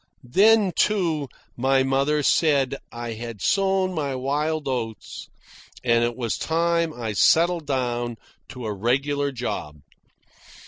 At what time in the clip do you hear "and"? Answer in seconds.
5.83-6.03